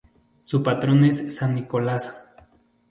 [0.45, 2.31] Su patrón es San Nicolás.